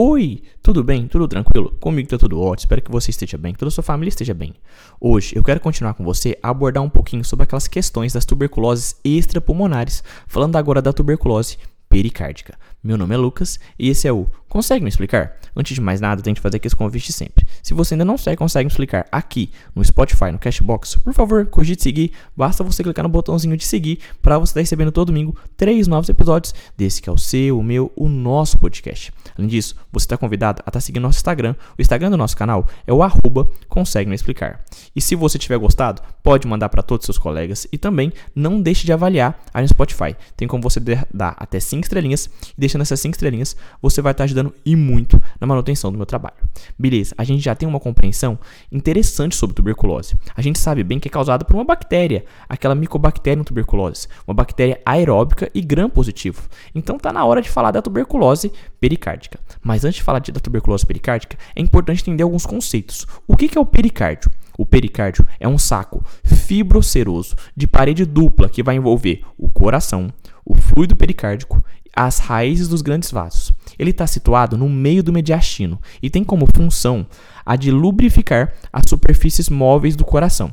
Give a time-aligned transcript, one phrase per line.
[0.00, 1.08] Oi, tudo bem?
[1.08, 1.76] Tudo tranquilo?
[1.80, 4.32] Comigo tá tudo ótimo, espero que você esteja bem, que toda a sua família esteja
[4.32, 4.54] bem.
[5.00, 8.94] Hoje eu quero continuar com você a abordar um pouquinho sobre aquelas questões das tuberculoses
[9.02, 11.58] extrapulmonares, falando agora da tuberculose
[11.88, 12.56] pericárdica.
[12.80, 15.36] Meu nome é Lucas e esse é o Consegue me explicar?
[15.54, 17.46] Antes de mais nada, tem que fazer aqui esse convite sempre.
[17.62, 21.46] Se você ainda não segue, consegue me explicar aqui no Spotify, no Cashbox, por favor,
[21.46, 22.12] cogite seguir.
[22.36, 26.08] Basta você clicar no botãozinho de seguir para você estar recebendo todo domingo três novos
[26.08, 29.12] episódios desse que é o seu, o meu, o nosso podcast.
[29.36, 31.54] Além disso, você está convidado a estar seguindo nosso Instagram.
[31.76, 34.64] O Instagram do nosso canal é o arroba Consegue me explicar.
[34.94, 38.60] E se você tiver gostado, pode mandar para todos os seus colegas e também não
[38.60, 40.16] deixe de avaliar aí no Spotify.
[40.36, 40.80] Tem como você
[41.12, 44.76] dar até 5 estrelinhas e deixando essas 5 estrelinhas, você vai estar ajudando ajudando e
[44.76, 46.36] muito na manutenção do meu trabalho.
[46.78, 48.38] Beleza, a gente já tem uma compreensão
[48.70, 50.16] interessante sobre tuberculose.
[50.36, 54.80] A gente sabe bem que é causada por uma bactéria, aquela micobactéria tuberculose, uma bactéria
[54.86, 56.42] aeróbica e gram-positivo.
[56.74, 59.38] Então tá na hora de falar da tuberculose pericárdica.
[59.62, 63.06] Mas antes de falar da tuberculose pericárdica, é importante entender alguns conceitos.
[63.26, 64.30] O que é o pericárdio?
[64.56, 70.12] O pericárdio é um saco fibroceroso de parede dupla que vai envolver o coração,
[70.44, 71.62] o fluido pericárdico,
[71.94, 73.52] as raízes dos grandes vasos.
[73.78, 77.06] Ele está situado no meio do mediastino e tem como função
[77.44, 80.52] a de lubrificar as superfícies móveis do coração.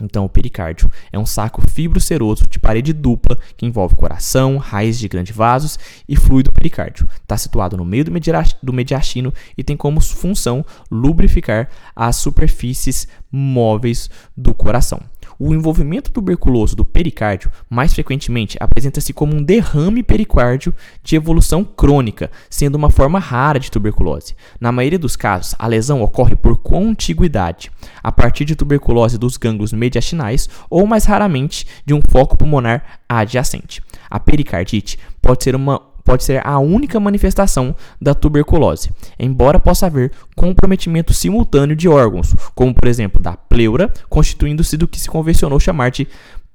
[0.00, 5.06] Então, o pericárdio é um saco fibroceroso de parede dupla que envolve coração, raiz de
[5.06, 7.08] grandes vasos e fluido pericárdio.
[7.22, 14.52] Está situado no meio do mediastino e tem como função lubrificar as superfícies móveis do
[14.52, 15.00] coração.
[15.38, 22.30] O envolvimento tuberculoso do pericárdio mais frequentemente apresenta-se como um derrame pericárdio de evolução crônica,
[22.48, 24.34] sendo uma forma rara de tuberculose.
[24.60, 27.70] Na maioria dos casos, a lesão ocorre por contiguidade,
[28.02, 33.82] a partir de tuberculose dos gânglios mediastinais ou, mais raramente, de um foco pulmonar adjacente.
[34.10, 40.12] A pericardite pode ser uma pode ser a única manifestação da tuberculose, embora possa haver
[40.36, 45.90] comprometimento simultâneo de órgãos, como por exemplo da pleura, constituindo-se do que se convencionou chamar
[45.90, 46.06] de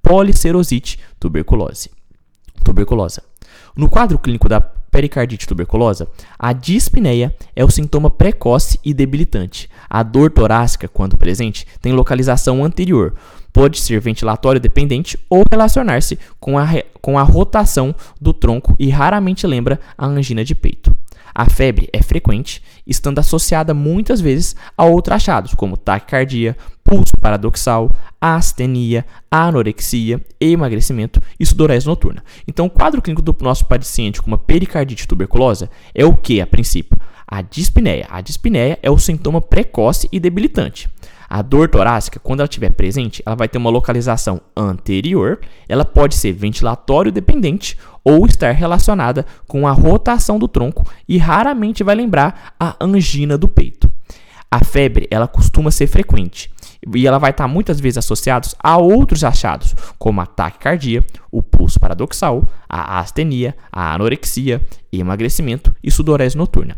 [0.01, 1.89] policerosite tuberculose.
[2.63, 3.23] Tuberculosa.
[3.75, 4.61] No quadro clínico da
[4.91, 6.07] pericardite tuberculosa,
[6.37, 9.69] a dispneia é o sintoma precoce e debilitante.
[9.89, 13.15] A dor torácica, quando presente, tem localização anterior,
[13.51, 16.67] pode ser ventilatório dependente ou relacionar-se com a,
[17.01, 20.95] com a rotação do tronco e raramente lembra a angina de peito.
[21.33, 26.57] A febre é frequente, estando associada muitas vezes a outros achados, como taquicardia,
[26.89, 32.23] pulso paradoxal, astenia, anorexia, emagrecimento e sudorese noturna.
[32.47, 36.47] Então, o quadro clínico do nosso paciente com uma pericardite tuberculosa é o que, a
[36.47, 36.97] princípio?
[37.27, 38.07] A dispneia.
[38.09, 40.89] A dispneia é o sintoma precoce e debilitante.
[41.29, 46.15] A dor torácica, quando ela estiver presente, ela vai ter uma localização anterior, ela pode
[46.15, 52.55] ser ventilatório dependente ou estar relacionada com a rotação do tronco e raramente vai lembrar
[52.59, 53.91] a angina do peito.
[54.49, 56.49] A febre, ela costuma ser frequente
[56.95, 61.79] e ela vai estar muitas vezes associada a outros achados, como ataque cardíaco, o pulso
[61.79, 66.77] paradoxal, a astenia, a anorexia, emagrecimento e sudorese noturna.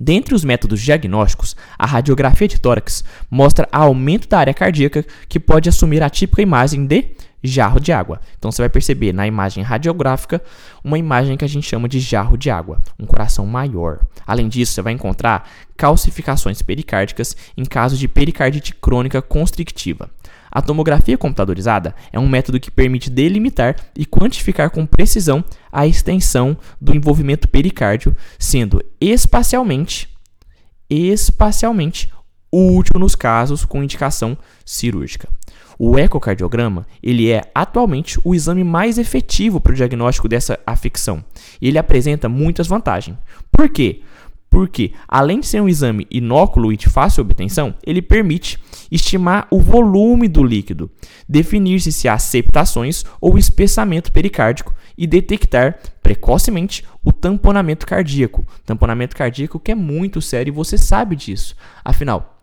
[0.00, 5.68] Dentre os métodos diagnósticos, a radiografia de tórax mostra aumento da área cardíaca que pode
[5.68, 8.20] assumir a típica imagem de jarro de água.
[8.38, 10.42] Então você vai perceber na imagem radiográfica
[10.82, 14.00] uma imagem que a gente chama de jarro de água, um coração maior.
[14.26, 20.10] Além disso, você vai encontrar calcificações pericárdicas em caso de pericardite crônica constrictiva.
[20.54, 26.56] A tomografia computadorizada é um método que permite delimitar e quantificar com precisão a extensão
[26.80, 30.08] do envolvimento pericárdio, sendo espacialmente
[30.88, 32.12] espacialmente
[32.52, 35.28] útil nos casos com indicação cirúrgica.
[35.76, 41.24] O ecocardiograma ele é atualmente o exame mais efetivo para o diagnóstico dessa afecção.
[41.60, 43.16] Ele apresenta muitas vantagens.
[43.50, 44.02] Por quê?
[44.54, 48.56] Porque, além de ser um exame inóculo e de fácil obtenção, ele permite
[48.88, 50.88] estimar o volume do líquido,
[51.28, 58.46] definir se há septações ou espessamento pericárdico e detectar precocemente o tamponamento cardíaco.
[58.64, 61.56] Tamponamento cardíaco que é muito sério e você sabe disso.
[61.84, 62.33] Afinal,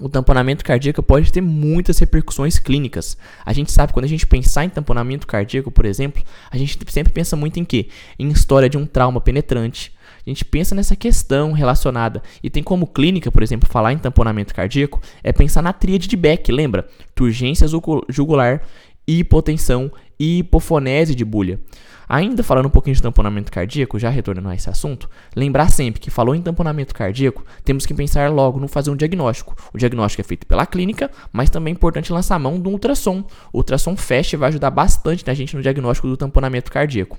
[0.00, 3.16] o tamponamento cardíaco pode ter muitas repercussões clínicas.
[3.44, 7.12] A gente sabe, quando a gente pensar em tamponamento cardíaco, por exemplo, a gente sempre
[7.12, 7.88] pensa muito em quê?
[8.18, 9.92] Em história de um trauma penetrante.
[10.26, 12.22] A gente pensa nessa questão relacionada.
[12.42, 16.16] E tem como clínica, por exemplo, falar em tamponamento cardíaco, é pensar na tríade de
[16.16, 16.88] Beck, lembra?
[17.14, 17.68] Turgência
[18.08, 18.62] jugular,
[19.06, 21.60] hipotensão e hipofonese de bulha.
[22.08, 26.10] Ainda falando um pouquinho de tamponamento cardíaco, já retornando a esse assunto, lembrar sempre que
[26.10, 29.56] falou em tamponamento cardíaco, temos que pensar logo no fazer um diagnóstico.
[29.72, 33.24] O diagnóstico é feito pela clínica, mas também é importante lançar a mão do ultrassom.
[33.52, 37.18] O ultrassom FAST vai ajudar bastante a gente no diagnóstico do tamponamento cardíaco.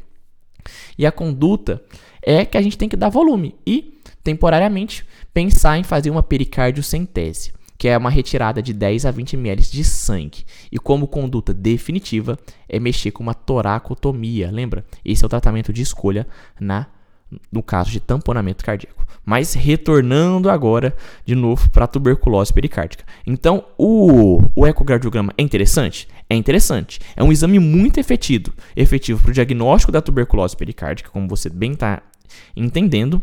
[0.97, 1.81] E a conduta
[2.21, 3.55] é que a gente tem que dar volume.
[3.65, 9.33] E temporariamente, pensar em fazer uma pericardiocentese, que é uma retirada de 10 a 20
[9.33, 10.45] ml de sangue.
[10.71, 12.37] E como conduta definitiva
[12.67, 14.85] é mexer com uma toracotomia, lembra?
[15.03, 16.27] Esse é o tratamento de escolha
[16.59, 16.87] na
[17.51, 19.05] no caso de tamponamento cardíaco.
[19.25, 20.95] Mas retornando agora
[21.25, 23.03] de novo para a tuberculose pericárdica.
[23.25, 26.07] Então, o, o ecocardiograma é interessante?
[26.29, 26.99] É interessante.
[27.15, 31.73] É um exame muito efetivo, efetivo para o diagnóstico da tuberculose pericárdica, como você bem
[31.73, 32.01] está
[32.55, 33.21] entendendo.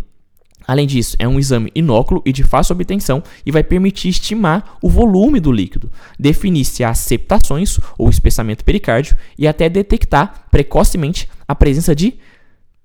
[0.66, 4.88] Além disso, é um exame inóculo e de fácil obtenção e vai permitir estimar o
[4.88, 11.54] volume do líquido, definir se há septações ou espessamento pericárdio e até detectar precocemente a
[11.54, 12.14] presença de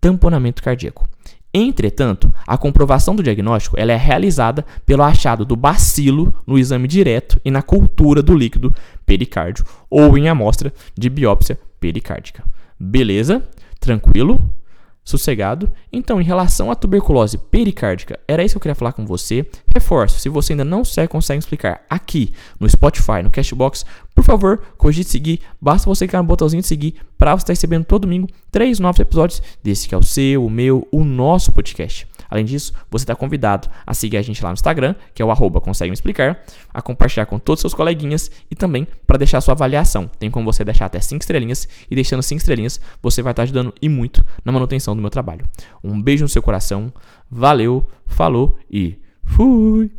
[0.02, 1.08] tamponamento cardíaco.
[1.54, 7.50] Entretanto, a comprovação do diagnóstico é realizada pelo achado do bacilo no exame direto e
[7.50, 8.76] na cultura do líquido
[9.06, 12.44] pericárdio ou em amostra de biópsia pericárdica.
[12.80, 13.42] Beleza?
[13.80, 14.54] Tranquilo?
[15.08, 15.72] Sossegado.
[15.92, 19.48] Então, em relação à tuberculose pericárdica, era isso que eu queria falar com você.
[19.74, 23.86] Reforço, se você ainda não segue, consegue explicar aqui no Spotify, no Cashbox,
[24.18, 25.42] por favor, cogite seguir.
[25.62, 29.00] Basta você clicar no botãozinho de seguir para você estar recebendo todo domingo três novos
[29.00, 32.08] episódios desse que é o seu, o meu, o nosso podcast.
[32.28, 35.30] Além disso, você está convidado a seguir a gente lá no Instagram, que é o
[35.30, 36.44] arroba consegue me explicar,
[36.74, 40.10] a compartilhar com todos os seus coleguinhas e também para deixar sua avaliação.
[40.18, 43.72] Tem como você deixar até 5 estrelinhas e deixando 5 estrelinhas, você vai estar ajudando
[43.80, 45.46] e muito na manutenção do meu trabalho.
[45.84, 46.92] Um beijo no seu coração,
[47.30, 49.92] valeu, falou e fui!